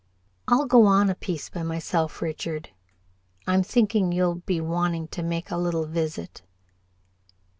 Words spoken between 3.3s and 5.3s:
I'm thinking you'll be wanting to